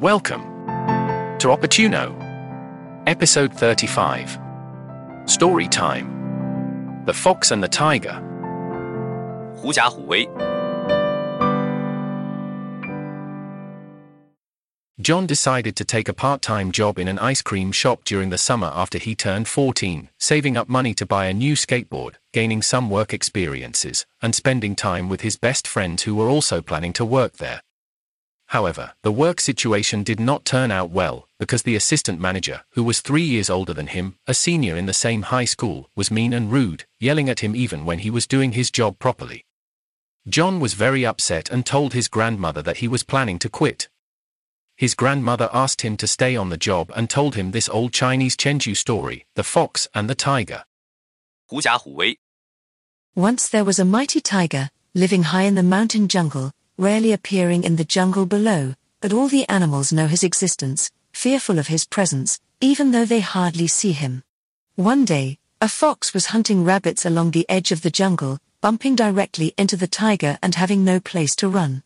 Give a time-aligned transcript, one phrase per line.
[0.00, 0.42] Welcome
[1.38, 2.14] to Opportuno,
[3.06, 4.38] episode 35.
[5.26, 8.20] Story time The Fox and the Tiger.
[9.56, 10.28] 狐假虎威。
[15.00, 18.38] John decided to take a part time job in an ice cream shop during the
[18.38, 22.88] summer after he turned 14, saving up money to buy a new skateboard, gaining some
[22.88, 27.38] work experiences, and spending time with his best friends who were also planning to work
[27.38, 27.60] there.
[28.49, 32.99] However, the work situation did not turn out well, because the assistant manager, who was
[32.99, 36.51] three years older than him, a senior in the same high school, was mean and
[36.51, 39.45] rude, yelling at him even when he was doing his job properly.
[40.27, 43.87] John was very upset and told his grandmother that he was planning to quit.
[44.75, 48.35] His grandmother asked him to stay on the job and told him this old Chinese
[48.35, 50.63] Chengyu story, The Fox and the Tiger.
[53.13, 57.75] Once there was a mighty tiger, living high in the mountain jungle, rarely appearing in
[57.75, 62.91] the jungle below, but all the animals know his existence, fearful of his presence, even
[62.91, 64.23] though they hardly see him.
[64.75, 69.53] One day, a fox was hunting rabbits along the edge of the jungle, bumping directly
[69.57, 71.83] into the tiger and having no place to run.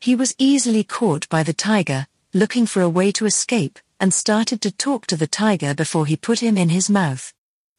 [0.00, 4.60] He was easily caught by the tiger, looking for a way to escape, and started
[4.62, 7.32] to talk to the tiger before he put him in his mouth.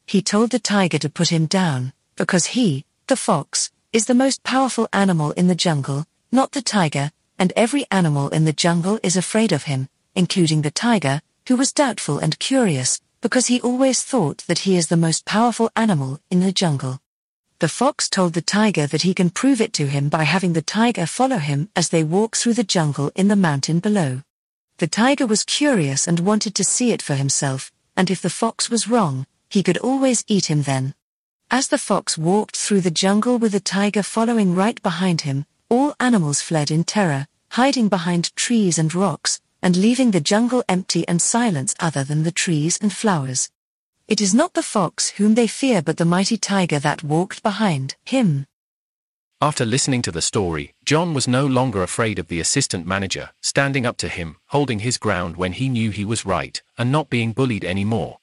[0.07, 4.43] He told the tiger to put him down, because he, the fox, is the most
[4.43, 9.15] powerful animal in the jungle, not the tiger, and every animal in the jungle is
[9.15, 14.39] afraid of him, including the tiger, who was doubtful and curious, because he always thought
[14.47, 16.99] that he is the most powerful animal in the jungle.
[17.59, 20.63] The fox told the tiger that he can prove it to him by having the
[20.63, 24.23] tiger follow him as they walk through the jungle in the mountain below.
[24.79, 28.71] The tiger was curious and wanted to see it for himself, and if the fox
[28.71, 30.95] was wrong, he could always eat him then.
[31.51, 35.95] As the fox walked through the jungle with the tiger following right behind him, all
[35.99, 41.19] animals fled in terror, hiding behind trees and rocks, and leaving the jungle empty and
[41.19, 43.49] silence other than the trees and flowers.
[44.07, 47.95] It is not the fox whom they fear but the mighty tiger that walked behind
[48.05, 48.45] him.
[49.41, 53.83] After listening to the story, John was no longer afraid of the assistant manager, standing
[53.83, 57.33] up to him, holding his ground when he knew he was right, and not being
[57.33, 58.19] bullied anymore.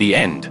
[0.00, 0.44] The end.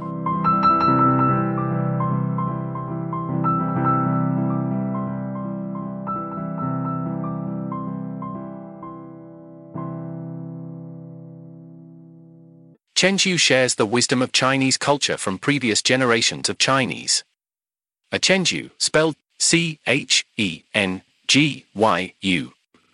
[12.94, 17.24] Chengyu shares the wisdom of Chinese culture from previous generations of Chinese.
[18.12, 22.54] A Chengyu, spelled C H E N G Y U,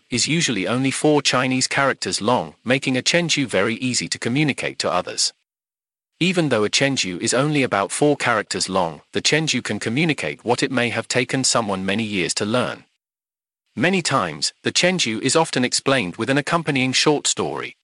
[0.09, 4.89] is usually only four Chinese characters long, making a Chengyu very easy to communicate to
[4.89, 5.33] others.
[6.21, 10.63] Even though a Chengyu is only about four characters long, the Chengyu can communicate what
[10.63, 12.85] it may have taken someone many years to learn.
[13.75, 17.75] Many times, the Chengyu is often explained with an accompanying short story.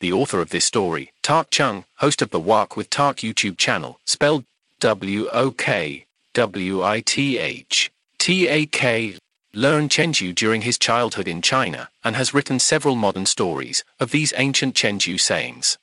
[0.00, 4.00] The author of this story, Tak Chung, host of the Wok with Tak YouTube channel,
[4.04, 4.44] spelled
[4.80, 9.16] W O K W I T H T A K,
[9.54, 14.32] learned Chengyu during his childhood in China and has written several modern stories of these
[14.36, 15.78] ancient Chengyu sayings.